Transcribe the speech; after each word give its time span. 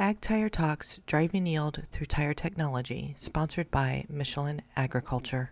Ag 0.00 0.18
Tire 0.22 0.48
Talks 0.48 0.98
Driving 1.04 1.44
Yield 1.44 1.82
Through 1.92 2.06
Tire 2.06 2.32
Technology, 2.32 3.12
sponsored 3.18 3.70
by 3.70 4.06
Michelin 4.08 4.62
Agriculture. 4.74 5.50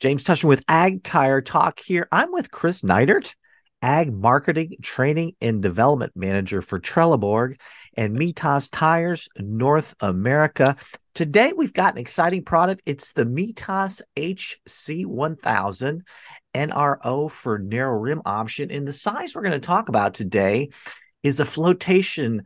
James 0.00 0.22
Tushin 0.22 0.50
with 0.50 0.62
Ag 0.68 1.02
Tire 1.02 1.40
Talk 1.40 1.80
here. 1.80 2.06
I'm 2.12 2.30
with 2.30 2.50
Chris 2.50 2.82
Neidert, 2.82 3.34
Ag 3.80 4.12
Marketing, 4.12 4.76
Training, 4.82 5.32
and 5.40 5.62
Development 5.62 6.12
Manager 6.14 6.60
for 6.60 6.78
Trelleborg 6.78 7.58
and 7.96 8.14
Mitas 8.14 8.68
Tires 8.70 9.30
North 9.38 9.94
America. 10.00 10.76
Today, 11.14 11.54
we've 11.56 11.72
got 11.72 11.94
an 11.94 12.00
exciting 12.00 12.44
product. 12.44 12.82
It's 12.84 13.14
the 13.14 13.24
Mitas 13.24 14.02
HC1000 14.16 16.02
NRO 16.54 17.30
for 17.30 17.58
narrow 17.60 17.98
rim 17.98 18.20
option. 18.26 18.70
And 18.70 18.86
the 18.86 18.92
size 18.92 19.34
we're 19.34 19.40
going 19.40 19.58
to 19.58 19.66
talk 19.66 19.88
about 19.88 20.12
today 20.12 20.68
is 21.22 21.40
a 21.40 21.46
flotation 21.46 22.42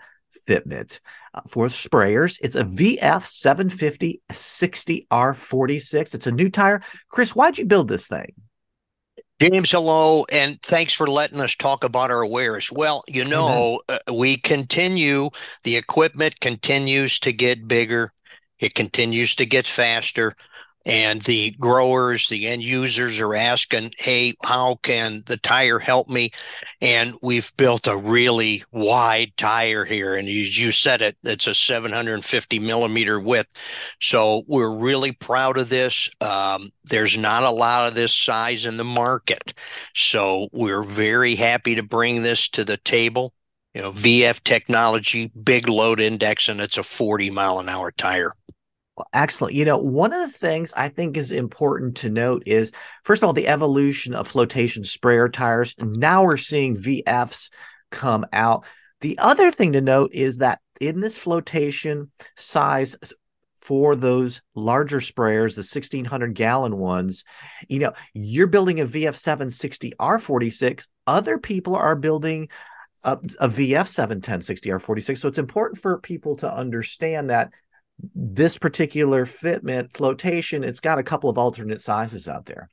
fitment 0.46 1.00
uh, 1.34 1.40
for 1.46 1.66
sprayers. 1.66 2.38
It's 2.42 2.56
a 2.56 2.64
VF 2.64 3.24
750 3.24 4.22
60R46. 4.30 6.14
It's 6.14 6.26
a 6.26 6.32
new 6.32 6.50
tire. 6.50 6.82
Chris, 7.08 7.34
why'd 7.34 7.58
you 7.58 7.66
build 7.66 7.88
this 7.88 8.06
thing? 8.06 8.32
James, 9.40 9.70
hello, 9.70 10.26
and 10.30 10.60
thanks 10.62 10.92
for 10.92 11.06
letting 11.06 11.40
us 11.40 11.56
talk 11.56 11.82
about 11.82 12.10
our 12.10 12.26
wares. 12.26 12.70
Well, 12.70 13.02
you 13.08 13.24
know, 13.24 13.80
uh, 13.88 13.98
we 14.12 14.36
continue, 14.36 15.30
the 15.64 15.78
equipment 15.78 16.40
continues 16.40 17.18
to 17.20 17.32
get 17.32 17.66
bigger, 17.66 18.12
it 18.58 18.74
continues 18.74 19.34
to 19.36 19.46
get 19.46 19.66
faster 19.66 20.34
and 20.86 21.20
the 21.22 21.50
growers, 21.52 22.28
the 22.28 22.46
end 22.46 22.62
users 22.62 23.20
are 23.20 23.34
asking, 23.34 23.92
hey, 23.98 24.34
how 24.42 24.76
can 24.82 25.22
the 25.26 25.36
tire 25.36 25.78
help 25.78 26.08
me? 26.08 26.30
And 26.80 27.14
we've 27.22 27.52
built 27.56 27.86
a 27.86 27.96
really 27.96 28.64
wide 28.72 29.32
tire 29.36 29.84
here. 29.84 30.14
And 30.14 30.26
as 30.26 30.58
you 30.58 30.72
said 30.72 31.02
it, 31.02 31.16
it's 31.22 31.46
a 31.46 31.54
750 31.54 32.58
millimeter 32.60 33.20
width. 33.20 33.50
So 34.00 34.42
we're 34.46 34.74
really 34.74 35.12
proud 35.12 35.58
of 35.58 35.68
this. 35.68 36.08
Um, 36.20 36.70
there's 36.84 37.16
not 37.16 37.42
a 37.42 37.50
lot 37.50 37.88
of 37.88 37.94
this 37.94 38.14
size 38.14 38.64
in 38.64 38.78
the 38.78 38.84
market. 38.84 39.52
So 39.94 40.48
we're 40.52 40.84
very 40.84 41.34
happy 41.34 41.74
to 41.74 41.82
bring 41.82 42.22
this 42.22 42.48
to 42.50 42.64
the 42.64 42.78
table. 42.78 43.34
You 43.74 43.82
know, 43.82 43.92
VF 43.92 44.42
technology, 44.42 45.28
big 45.28 45.68
load 45.68 46.00
index, 46.00 46.48
and 46.48 46.60
it's 46.60 46.78
a 46.78 46.82
40 46.82 47.30
mile 47.30 47.60
an 47.60 47.68
hour 47.68 47.92
tire. 47.92 48.32
Excellent. 49.12 49.54
You 49.54 49.64
know, 49.64 49.78
one 49.78 50.12
of 50.12 50.20
the 50.20 50.38
things 50.38 50.72
I 50.76 50.88
think 50.88 51.16
is 51.16 51.32
important 51.32 51.96
to 51.98 52.10
note 52.10 52.44
is, 52.46 52.72
first 53.04 53.22
of 53.22 53.26
all, 53.26 53.32
the 53.32 53.48
evolution 53.48 54.14
of 54.14 54.28
flotation 54.28 54.84
sprayer 54.84 55.28
tires. 55.28 55.74
Now 55.78 56.24
we're 56.24 56.36
seeing 56.36 56.76
VFs 56.76 57.50
come 57.90 58.26
out. 58.32 58.64
The 59.00 59.18
other 59.18 59.50
thing 59.50 59.72
to 59.72 59.80
note 59.80 60.12
is 60.12 60.38
that 60.38 60.60
in 60.80 61.00
this 61.00 61.16
flotation 61.16 62.10
size 62.36 62.96
for 63.56 63.94
those 63.94 64.42
larger 64.54 64.98
sprayers, 64.98 65.54
the 65.54 65.60
1600 65.60 66.34
gallon 66.34 66.78
ones, 66.78 67.24
you 67.68 67.78
know, 67.78 67.92
you're 68.14 68.46
building 68.46 68.80
a 68.80 68.86
VF760 68.86 69.92
R46. 70.00 70.88
Other 71.06 71.38
people 71.38 71.76
are 71.76 71.94
building 71.94 72.48
a, 73.04 73.12
a 73.38 73.48
VF 73.48 73.86
71060 73.86 74.70
R46. 74.70 75.18
So 75.18 75.28
it's 75.28 75.38
important 75.38 75.80
for 75.80 75.98
people 75.98 76.36
to 76.36 76.52
understand 76.52 77.30
that 77.30 77.52
this 78.14 78.58
particular 78.58 79.26
fitment 79.26 79.96
flotation, 79.96 80.64
it's 80.64 80.80
got 80.80 80.98
a 80.98 81.02
couple 81.02 81.30
of 81.30 81.38
alternate 81.38 81.80
sizes 81.80 82.28
out 82.28 82.46
there. 82.46 82.68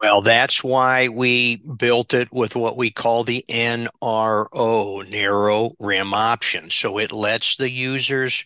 Well, 0.00 0.22
that's 0.22 0.62
why 0.62 1.08
we 1.08 1.62
built 1.78 2.12
it 2.12 2.28
with 2.32 2.56
what 2.56 2.76
we 2.76 2.90
call 2.90 3.24
the 3.24 3.44
NRO, 3.48 5.10
narrow 5.10 5.70
rim 5.78 6.12
option. 6.12 6.68
So 6.68 6.98
it 6.98 7.12
lets 7.12 7.56
the 7.56 7.70
users 7.70 8.44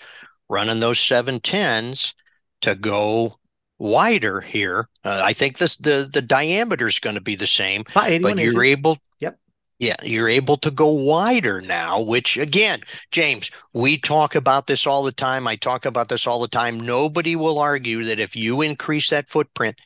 running 0.49 0.81
those 0.81 0.99
710s 0.99 2.15
to 2.61 2.75
go 2.75 3.39
wider 3.79 4.41
here. 4.41 4.89
Uh, 5.05 5.23
I 5.25 5.33
think 5.33 5.59
this 5.59 5.77
the 5.77 6.09
the 6.13 6.23
diameter 6.23 6.87
is 6.87 6.99
going 6.99 7.15
to 7.15 7.21
be 7.21 7.35
the 7.35 7.47
same, 7.47 7.85
but 7.95 8.39
you're 8.39 8.65
able 8.65 8.99
Yep. 9.21 9.39
Yeah, 9.81 9.95
you're 10.03 10.29
able 10.29 10.57
to 10.57 10.73
go 10.73 10.89
wider 10.89 11.61
now, 11.61 12.01
which 12.01 12.37
again, 12.37 12.81
James, 13.13 13.49
we 13.73 13.97
talk 13.97 14.35
about 14.35 14.67
this 14.67 14.89
all 14.89 15.05
the 15.05 15.13
time. 15.13 15.47
I 15.47 15.55
talk 15.55 15.85
about 15.87 16.09
this 16.09 16.27
all 16.27 16.41
the 16.41 16.49
time. 16.49 16.81
Nobody 16.81 17.37
will 17.37 17.61
argue 17.61 18.03
that 18.03 18.19
if 18.19 18.35
you 18.35 18.61
increase 18.61 19.09
that 19.11 19.29
footprint, 19.29 19.81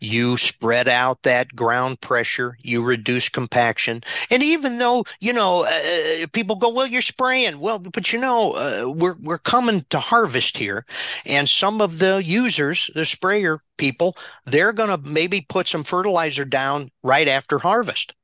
you 0.00 0.36
spread 0.36 0.86
out 0.86 1.22
that 1.22 1.56
ground 1.56 2.02
pressure, 2.02 2.58
you 2.60 2.82
reduce 2.84 3.30
compaction. 3.30 4.02
And 4.30 4.42
even 4.42 4.78
though, 4.78 5.04
you 5.18 5.32
know, 5.32 5.64
uh, 5.64 6.26
people 6.34 6.56
go, 6.56 6.68
well, 6.68 6.86
you're 6.86 7.00
spraying. 7.00 7.58
Well, 7.58 7.78
but 7.78 8.12
you 8.12 8.20
know, 8.20 8.52
uh, 8.52 8.90
we're, 8.90 9.16
we're 9.18 9.38
coming 9.38 9.86
to 9.88 9.98
harvest 9.98 10.58
here. 10.58 10.84
And 11.24 11.48
some 11.48 11.80
of 11.80 12.00
the 12.00 12.22
users, 12.22 12.90
the 12.94 13.06
sprayer 13.06 13.62
people, 13.78 14.14
they're 14.44 14.74
going 14.74 14.90
to 14.90 15.10
maybe 15.10 15.40
put 15.40 15.68
some 15.68 15.84
fertilizer 15.84 16.44
down 16.44 16.90
right 17.02 17.28
after 17.28 17.60
harvest 17.60 18.14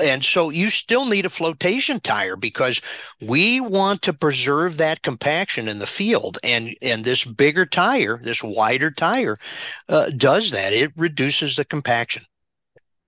and 0.00 0.24
so 0.24 0.50
you 0.50 0.68
still 0.68 1.04
need 1.04 1.26
a 1.26 1.30
flotation 1.30 2.00
tire 2.00 2.36
because 2.36 2.80
we 3.20 3.60
want 3.60 4.02
to 4.02 4.12
preserve 4.12 4.76
that 4.76 5.02
compaction 5.02 5.68
in 5.68 5.78
the 5.78 5.86
field. 5.86 6.38
And 6.42 6.74
and 6.82 7.04
this 7.04 7.24
bigger 7.24 7.66
tire 7.66 8.20
this 8.22 8.42
wider 8.42 8.90
tire 8.90 9.38
uh, 9.88 10.10
does 10.10 10.50
that. 10.50 10.72
It 10.72 10.92
reduces 10.96 11.56
the 11.56 11.64
compaction. 11.64 12.24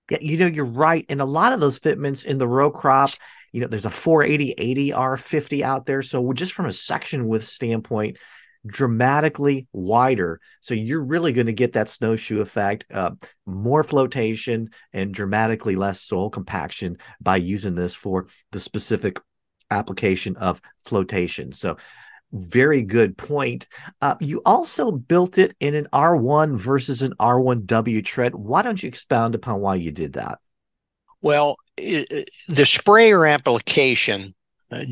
Yeah 0.09 0.19
you 0.21 0.37
know 0.37 0.47
you're 0.47 0.65
right. 0.65 1.05
And 1.09 1.21
a 1.21 1.25
lot 1.25 1.53
of 1.53 1.59
those 1.59 1.77
fitments 1.77 2.23
in 2.23 2.37
the 2.37 2.47
row 2.47 2.71
crop 2.71 3.11
you 3.51 3.61
know 3.61 3.67
there's 3.67 3.85
a 3.85 3.91
480 3.91 4.53
80 4.57 4.91
r50 4.91 5.61
out 5.61 5.85
there. 5.85 6.01
So 6.01 6.33
just 6.33 6.53
from 6.53 6.65
a 6.65 6.73
section 6.73 7.27
width 7.27 7.45
standpoint 7.45 8.17
dramatically 8.65 9.67
wider. 9.73 10.39
So 10.61 10.73
you're 10.73 11.03
really 11.03 11.33
going 11.33 11.47
to 11.47 11.53
get 11.53 11.73
that 11.73 11.89
snowshoe 11.89 12.41
effect, 12.41 12.85
uh, 12.91 13.11
more 13.45 13.83
flotation 13.83 14.69
and 14.93 15.13
dramatically 15.13 15.75
less 15.75 16.01
soil 16.01 16.29
compaction 16.29 16.97
by 17.21 17.37
using 17.37 17.75
this 17.75 17.93
for 17.93 18.27
the 18.51 18.59
specific 18.59 19.19
application 19.69 20.35
of 20.37 20.61
flotation. 20.85 21.51
So 21.51 21.77
very 22.31 22.81
good 22.81 23.15
point. 23.15 23.67
Uh, 24.01 24.15
you 24.19 24.41
also 24.45 24.91
built 24.91 25.37
it 25.37 25.55
in 25.59 25.75
an 25.75 25.87
R1 25.93 26.57
versus 26.57 27.01
an 27.01 27.13
R1W 27.19 28.03
tread. 28.03 28.33
Why 28.33 28.63
don't 28.63 28.81
you 28.81 28.87
expound 28.87 29.35
upon 29.35 29.61
why 29.61 29.75
you 29.75 29.91
did 29.91 30.13
that? 30.13 30.39
Well, 31.21 31.57
it, 31.77 32.29
the 32.47 32.65
sprayer 32.65 33.25
application 33.25 34.33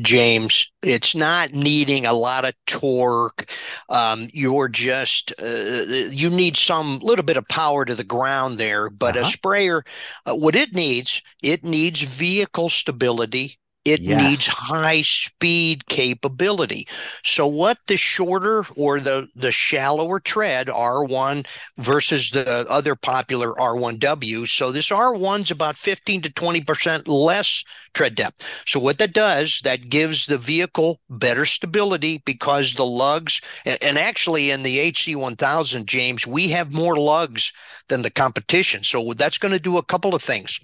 James. 0.00 0.70
It's 0.82 1.14
not 1.14 1.52
needing 1.52 2.06
a 2.06 2.12
lot 2.12 2.44
of 2.44 2.54
torque. 2.66 3.50
Um, 3.88 4.28
you're 4.32 4.68
just 4.68 5.32
uh, 5.40 5.84
you 6.10 6.30
need 6.30 6.56
some 6.56 6.98
little 6.98 7.24
bit 7.24 7.36
of 7.36 7.48
power 7.48 7.84
to 7.84 7.94
the 7.94 8.04
ground 8.04 8.58
there. 8.58 8.90
But 8.90 9.16
uh-huh. 9.16 9.28
a 9.28 9.30
sprayer, 9.30 9.84
uh, 10.26 10.34
what 10.34 10.56
it 10.56 10.74
needs, 10.74 11.22
it 11.42 11.64
needs 11.64 12.02
vehicle 12.02 12.68
stability 12.68 13.58
it 13.84 14.00
yes. 14.00 14.22
needs 14.22 14.46
high 14.46 15.02
speed 15.02 15.86
capability. 15.86 16.86
So 17.24 17.46
what 17.46 17.78
the 17.88 17.96
shorter 17.96 18.64
or 18.76 19.00
the 19.00 19.28
the 19.34 19.50
shallower 19.50 20.20
tread 20.20 20.68
R1 20.68 21.46
versus 21.78 22.30
the 22.30 22.68
other 22.70 22.94
popular 22.94 23.52
R1W. 23.54 24.46
So 24.48 24.70
this 24.70 24.90
R1's 24.90 25.50
about 25.50 25.76
15 25.76 26.22
to 26.22 26.30
20% 26.30 27.08
less 27.08 27.64
tread 27.92 28.14
depth. 28.14 28.46
So 28.66 28.78
what 28.78 28.98
that 28.98 29.12
does, 29.12 29.60
that 29.64 29.88
gives 29.88 30.26
the 30.26 30.38
vehicle 30.38 31.00
better 31.10 31.44
stability 31.44 32.22
because 32.24 32.74
the 32.74 32.86
lugs 32.86 33.40
and 33.64 33.98
actually 33.98 34.50
in 34.50 34.62
the 34.62 34.92
HC1000 34.92 35.86
James, 35.86 36.26
we 36.26 36.48
have 36.48 36.72
more 36.72 36.96
lugs 36.96 37.52
than 37.88 38.02
the 38.02 38.10
competition. 38.10 38.84
So 38.84 39.12
that's 39.12 39.38
going 39.38 39.52
to 39.52 39.60
do 39.60 39.76
a 39.76 39.82
couple 39.82 40.14
of 40.14 40.22
things 40.22 40.60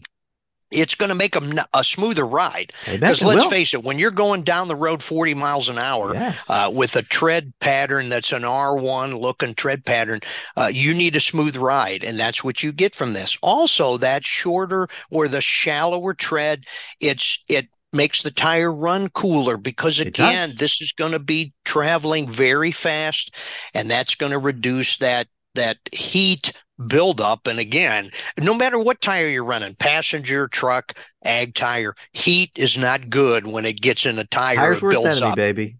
it's 0.70 0.94
going 0.94 1.08
to 1.08 1.14
make 1.14 1.36
a, 1.36 1.66
a 1.74 1.82
smoother 1.82 2.26
ride. 2.26 2.72
Because 2.90 3.22
let's 3.22 3.44
will. 3.44 3.50
face 3.50 3.74
it, 3.74 3.82
when 3.82 3.98
you're 3.98 4.10
going 4.10 4.42
down 4.42 4.68
the 4.68 4.76
road 4.76 5.02
40 5.02 5.34
miles 5.34 5.68
an 5.68 5.78
hour 5.78 6.14
yes. 6.14 6.44
uh, 6.48 6.70
with 6.72 6.96
a 6.96 7.02
tread 7.02 7.52
pattern 7.60 8.08
that's 8.08 8.32
an 8.32 8.42
R1 8.42 9.18
looking 9.18 9.54
tread 9.54 9.84
pattern, 9.84 10.20
uh, 10.56 10.70
you 10.72 10.94
need 10.94 11.16
a 11.16 11.20
smooth 11.20 11.56
ride. 11.56 12.04
And 12.04 12.18
that's 12.18 12.44
what 12.44 12.62
you 12.62 12.72
get 12.72 12.94
from 12.94 13.12
this. 13.12 13.38
Also, 13.42 13.96
that 13.98 14.24
shorter 14.24 14.88
or 15.10 15.28
the 15.28 15.40
shallower 15.40 16.14
tread, 16.14 16.64
it's, 17.00 17.42
it, 17.48 17.68
makes 17.90 18.22
the 18.22 18.30
tire 18.30 18.72
run 18.72 19.08
cooler 19.08 19.56
because 19.56 19.98
again 19.98 20.52
this 20.58 20.82
is 20.82 20.92
going 20.92 21.12
to 21.12 21.18
be 21.18 21.54
traveling 21.64 22.28
very 22.28 22.70
fast 22.70 23.34
and 23.72 23.90
that's 23.90 24.14
going 24.14 24.30
to 24.30 24.38
reduce 24.38 24.98
that 24.98 25.26
that 25.54 25.78
heat 25.90 26.52
buildup. 26.86 27.46
And 27.46 27.58
again, 27.58 28.10
no 28.38 28.54
matter 28.54 28.78
what 28.78 29.00
tire 29.00 29.28
you're 29.28 29.44
running, 29.44 29.74
passenger, 29.74 30.48
truck, 30.48 30.94
ag 31.24 31.54
tire, 31.54 31.94
heat 32.12 32.52
is 32.56 32.78
not 32.78 33.10
good 33.10 33.46
when 33.46 33.64
it 33.64 33.80
gets 33.80 34.06
in 34.06 34.18
a 34.18 34.24
tire. 34.24 34.56
Tires 34.56 34.80
builds 34.80 35.16
enemy, 35.16 35.32
up. 35.32 35.36
baby. 35.36 35.76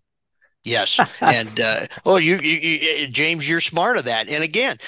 Yes, 0.64 1.00
and 1.20 1.60
uh, 1.60 1.86
well, 2.04 2.20
you, 2.20 2.36
you, 2.38 2.58
you, 2.58 3.06
James, 3.08 3.48
you're 3.48 3.60
smart 3.60 3.96
of 3.96 4.04
that. 4.04 4.28
And 4.28 4.42
again, 4.42 4.78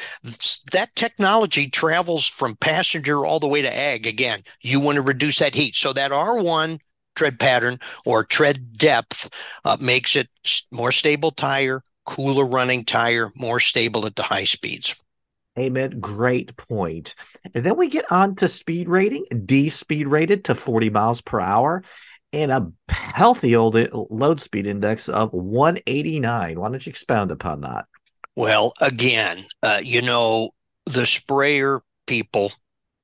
that 0.72 0.94
technology 0.96 1.68
travels 1.68 2.26
from 2.26 2.56
passenger 2.56 3.24
all 3.24 3.40
the 3.40 3.48
way 3.48 3.62
to 3.62 3.74
ag. 3.76 4.06
Again, 4.06 4.42
you 4.60 4.80
want 4.80 4.96
to 4.96 5.02
reduce 5.02 5.38
that 5.38 5.54
heat, 5.54 5.74
so 5.74 5.92
that 5.92 6.10
R1 6.10 6.80
tread 7.16 7.38
pattern 7.38 7.78
or 8.04 8.24
tread 8.24 8.76
depth 8.76 9.30
uh, 9.64 9.76
makes 9.80 10.16
it 10.16 10.28
more 10.70 10.92
stable 10.92 11.30
tire, 11.30 11.82
cooler 12.04 12.46
running 12.46 12.84
tire, 12.84 13.30
more 13.36 13.60
stable 13.60 14.06
at 14.06 14.16
the 14.16 14.22
high 14.22 14.44
speeds. 14.44 14.94
Amen. 15.60 16.00
Great 16.00 16.56
point. 16.56 17.14
And 17.54 17.64
then 17.64 17.76
we 17.76 17.88
get 17.88 18.10
on 18.10 18.34
to 18.36 18.48
speed 18.48 18.88
rating, 18.88 19.24
D 19.44 19.68
speed 19.68 20.06
rated 20.06 20.44
to 20.46 20.54
40 20.54 20.90
miles 20.90 21.20
per 21.20 21.40
hour 21.40 21.82
and 22.32 22.52
a 22.52 22.72
healthy 22.88 23.56
old 23.56 23.76
load 24.10 24.40
speed 24.40 24.66
index 24.66 25.08
of 25.08 25.32
189. 25.32 26.60
Why 26.60 26.68
don't 26.68 26.86
you 26.86 26.90
expound 26.90 27.30
upon 27.30 27.62
that? 27.62 27.86
Well, 28.36 28.72
again, 28.80 29.44
uh, 29.62 29.80
you 29.82 30.02
know, 30.02 30.50
the 30.86 31.06
sprayer 31.06 31.82
people, 32.06 32.52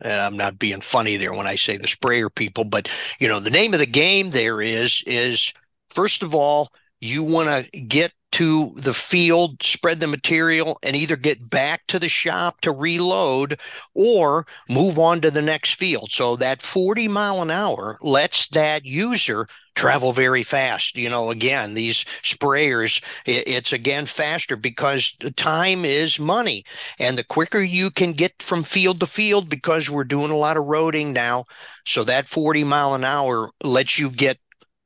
and 0.01 0.13
I'm 0.13 0.37
not 0.37 0.59
being 0.59 0.81
funny 0.81 1.17
there 1.17 1.35
when 1.35 1.47
I 1.47 1.57
say 1.57 1.77
the 1.77 1.89
sprayer 1.89 2.31
people, 2.31 2.65
but 2.65 2.91
you 3.19 3.29
know, 3.29 3.41
the 3.41 3.51
name 3.51 3.75
of 3.75 3.81
the 3.81 3.87
game 3.87 4.31
there 4.31 4.61
is 4.63 5.03
is 5.07 5.53
first 5.91 6.23
of 6.23 6.35
all, 6.35 6.71
you 7.01 7.23
want 7.23 7.49
to 7.49 7.81
get 7.81 8.13
to 8.33 8.73
the 8.77 8.93
field, 8.93 9.63
spread 9.63 10.01
the 10.01 10.07
material, 10.07 10.79
and 10.83 10.95
either 10.95 11.17
get 11.17 11.49
back 11.49 11.87
to 11.87 11.99
the 11.99 12.09
shop 12.09 12.61
to 12.61 12.71
reload 12.71 13.59
or 13.95 14.47
move 14.69 14.99
on 14.99 15.21
to 15.23 15.31
the 15.31 15.41
next 15.41 15.75
field. 15.75 16.11
So 16.11 16.37
that 16.37 16.61
40 16.61 17.09
mile 17.09 17.41
an 17.41 17.51
hour 17.51 17.99
lets 18.03 18.49
that 18.51 18.85
user 18.85 19.47
travel 19.75 20.13
very 20.13 20.43
fast. 20.43 20.97
You 20.97 21.09
know, 21.09 21.31
again, 21.31 21.75
these 21.75 22.05
sprayers, 22.23 23.03
it's 23.25 23.73
again 23.73 24.07
faster 24.07 24.57
because 24.57 25.17
time 25.37 25.85
is 25.85 26.19
money. 26.19 26.65
And 26.99 27.17
the 27.17 27.25
quicker 27.25 27.61
you 27.61 27.91
can 27.91 28.13
get 28.13 28.43
from 28.43 28.65
field 28.65 29.01
to 29.01 29.07
field, 29.07 29.49
because 29.49 29.89
we're 29.89 30.05
doing 30.05 30.31
a 30.31 30.37
lot 30.37 30.57
of 30.57 30.65
roading 30.65 31.13
now, 31.13 31.45
so 31.87 32.05
that 32.05 32.29
40 32.29 32.65
mile 32.65 32.95
an 32.95 33.05
hour 33.05 33.51
lets 33.63 33.99
you 33.99 34.11
get 34.11 34.39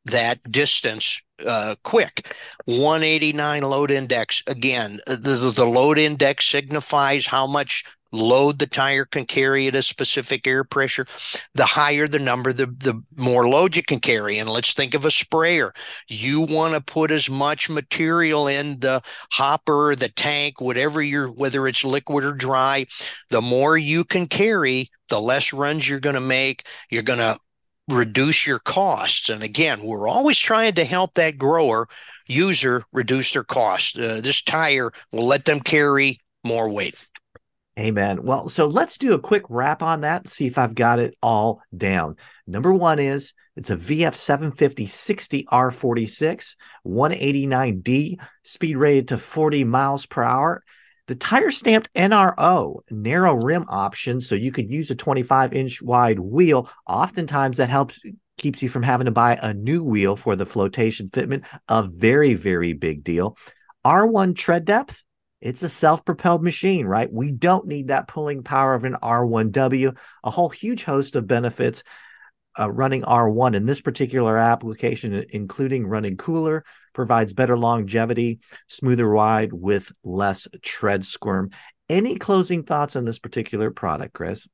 that 0.04 0.38
distance 0.50 1.20
uh, 1.46 1.74
quick. 1.82 2.34
189 2.66 3.62
load 3.62 3.90
index. 3.90 4.42
Again, 4.46 4.98
the, 5.06 5.52
the 5.54 5.66
load 5.66 5.98
index 5.98 6.46
signifies 6.46 7.26
how 7.26 7.46
much 7.46 7.84
load 8.12 8.58
the 8.58 8.66
tire 8.66 9.04
can 9.04 9.24
carry 9.24 9.66
at 9.68 9.74
a 9.74 9.82
specific 9.82 10.46
air 10.46 10.64
pressure. 10.64 11.06
The 11.54 11.64
higher 11.64 12.06
the 12.06 12.18
number, 12.18 12.52
the, 12.52 12.66
the 12.66 13.00
more 13.16 13.48
load 13.48 13.76
you 13.76 13.82
can 13.82 14.00
carry. 14.00 14.38
And 14.38 14.48
let's 14.48 14.74
think 14.74 14.94
of 14.94 15.04
a 15.04 15.10
sprayer. 15.10 15.72
You 16.08 16.42
want 16.42 16.74
to 16.74 16.80
put 16.80 17.10
as 17.10 17.30
much 17.30 17.70
material 17.70 18.48
in 18.48 18.80
the 18.80 19.02
hopper, 19.32 19.94
the 19.94 20.08
tank, 20.08 20.60
whatever 20.60 21.02
you're, 21.02 21.30
whether 21.30 21.66
it's 21.66 21.84
liquid 21.84 22.24
or 22.24 22.32
dry, 22.32 22.86
the 23.30 23.40
more 23.40 23.78
you 23.78 24.04
can 24.04 24.26
carry, 24.26 24.90
the 25.08 25.20
less 25.20 25.52
runs 25.52 25.88
you're 25.88 26.00
going 26.00 26.14
to 26.14 26.20
make. 26.20 26.66
You're 26.90 27.02
going 27.02 27.18
to 27.18 27.38
reduce 27.92 28.46
your 28.46 28.58
costs. 28.58 29.28
And 29.28 29.42
again, 29.42 29.82
we're 29.82 30.08
always 30.08 30.38
trying 30.38 30.74
to 30.74 30.84
help 30.84 31.14
that 31.14 31.38
grower 31.38 31.88
user 32.26 32.84
reduce 32.92 33.32
their 33.32 33.44
costs. 33.44 33.96
Uh, 33.98 34.20
this 34.22 34.42
tire 34.42 34.90
will 35.12 35.26
let 35.26 35.44
them 35.44 35.60
carry 35.60 36.20
more 36.44 36.68
weight. 36.68 36.94
Amen. 37.78 38.22
Well, 38.22 38.48
so 38.48 38.66
let's 38.66 38.98
do 38.98 39.14
a 39.14 39.18
quick 39.18 39.44
wrap 39.48 39.82
on 39.82 40.02
that, 40.02 40.28
see 40.28 40.46
if 40.46 40.58
I've 40.58 40.74
got 40.74 40.98
it 40.98 41.16
all 41.22 41.62
down. 41.74 42.16
Number 42.46 42.72
one 42.72 42.98
is 42.98 43.32
it's 43.56 43.70
a 43.70 43.76
VF 43.76 44.14
750 44.14 44.86
60 44.86 45.44
R46, 45.44 46.56
189D, 46.86 48.20
speed 48.42 48.76
rated 48.76 49.08
to 49.08 49.18
40 49.18 49.64
miles 49.64 50.06
per 50.06 50.22
hour. 50.22 50.62
The 51.10 51.16
tire 51.16 51.50
stamped 51.50 51.92
NRO, 51.94 52.82
narrow 52.88 53.34
rim 53.34 53.64
option, 53.68 54.20
so 54.20 54.36
you 54.36 54.52
could 54.52 54.70
use 54.70 54.92
a 54.92 54.94
25 54.94 55.52
inch 55.52 55.82
wide 55.82 56.20
wheel. 56.20 56.70
Oftentimes, 56.86 57.56
that 57.56 57.68
helps 57.68 57.98
keeps 58.38 58.62
you 58.62 58.68
from 58.68 58.84
having 58.84 59.06
to 59.06 59.10
buy 59.10 59.36
a 59.42 59.52
new 59.52 59.82
wheel 59.82 60.14
for 60.14 60.36
the 60.36 60.46
flotation 60.46 61.08
fitment. 61.08 61.46
A 61.66 61.82
very, 61.82 62.34
very 62.34 62.74
big 62.74 63.02
deal. 63.02 63.36
R1 63.84 64.36
tread 64.36 64.64
depth, 64.64 65.02
it's 65.40 65.64
a 65.64 65.68
self 65.68 66.04
propelled 66.04 66.44
machine, 66.44 66.86
right? 66.86 67.12
We 67.12 67.32
don't 67.32 67.66
need 67.66 67.88
that 67.88 68.06
pulling 68.06 68.44
power 68.44 68.74
of 68.74 68.84
an 68.84 68.94
R1W, 69.02 69.96
a 70.22 70.30
whole 70.30 70.48
huge 70.48 70.84
host 70.84 71.16
of 71.16 71.26
benefits 71.26 71.82
uh, 72.56 72.70
running 72.70 73.02
R1 73.02 73.56
in 73.56 73.66
this 73.66 73.80
particular 73.80 74.38
application, 74.38 75.24
including 75.30 75.88
running 75.88 76.16
cooler, 76.16 76.64
provides 76.92 77.32
better 77.32 77.56
longevity, 77.56 78.40
smoother 78.68 79.06
ride 79.08 79.52
with 79.52 79.92
less 80.04 80.48
tread 80.62 81.04
squirm. 81.04 81.50
Any 81.88 82.16
closing 82.16 82.62
thoughts 82.62 82.96
on 82.96 83.04
this 83.04 83.18
particular 83.18 83.70
product, 83.70 84.12
Chris? 84.12 84.46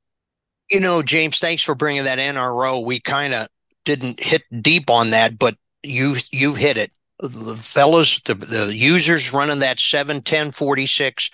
You 0.71 0.81
know, 0.81 1.03
James, 1.03 1.39
thanks 1.39 1.63
for 1.63 1.75
bringing 1.75 2.05
that 2.05 2.19
NRO. 2.19 2.85
We 2.85 3.01
kind 3.01 3.35
of 3.35 3.49
didn't 3.85 4.21
hit 4.21 4.43
deep 4.63 4.91
on 4.91 5.11
that, 5.11 5.39
but 5.39 5.57
you 5.83 6.17
you've 6.33 6.57
hit 6.57 6.77
it. 6.77 6.91
The 7.21 7.57
fellows, 7.57 8.21
the, 8.25 8.35
the 8.35 8.75
users 8.75 9.33
running 9.33 9.61
that 9.61 9.81
71046 9.81 11.31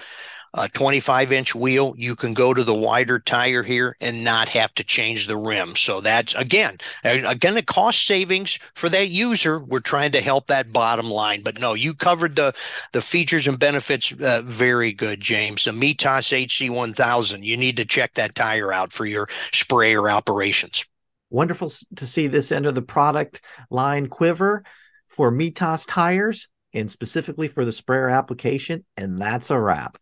a 0.54 0.68
25 0.68 1.32
inch 1.32 1.54
wheel, 1.54 1.94
you 1.96 2.14
can 2.14 2.34
go 2.34 2.52
to 2.52 2.62
the 2.62 2.74
wider 2.74 3.18
tire 3.18 3.62
here 3.62 3.96
and 4.00 4.22
not 4.22 4.48
have 4.50 4.74
to 4.74 4.84
change 4.84 5.26
the 5.26 5.36
rim. 5.36 5.74
So 5.76 6.00
that's 6.00 6.34
again, 6.34 6.78
again, 7.04 7.54
the 7.54 7.62
cost 7.62 8.06
savings 8.06 8.58
for 8.74 8.88
that 8.90 9.08
user. 9.08 9.58
We're 9.58 9.80
trying 9.80 10.12
to 10.12 10.20
help 10.20 10.48
that 10.48 10.72
bottom 10.72 11.10
line, 11.10 11.42
but 11.42 11.58
no, 11.58 11.74
you 11.74 11.94
covered 11.94 12.36
the 12.36 12.54
the 12.92 13.02
features 13.02 13.48
and 13.48 13.58
benefits 13.58 14.12
uh, 14.12 14.42
very 14.44 14.92
good, 14.92 15.20
James. 15.20 15.64
The 15.64 15.70
Mitas 15.70 16.32
HC1000, 16.46 17.42
you 17.42 17.56
need 17.56 17.76
to 17.78 17.84
check 17.84 18.14
that 18.14 18.34
tire 18.34 18.72
out 18.72 18.92
for 18.92 19.06
your 19.06 19.28
sprayer 19.52 20.10
operations. 20.10 20.84
Wonderful 21.30 21.72
to 21.96 22.06
see 22.06 22.26
this 22.26 22.52
end 22.52 22.66
of 22.66 22.74
the 22.74 22.82
product 22.82 23.40
line 23.70 24.08
quiver 24.08 24.64
for 25.08 25.32
Mitas 25.32 25.86
tires 25.88 26.48
and 26.74 26.90
specifically 26.90 27.48
for 27.48 27.64
the 27.64 27.72
sprayer 27.72 28.08
application. 28.08 28.84
And 28.96 29.18
that's 29.18 29.50
a 29.50 29.58
wrap. 29.58 29.96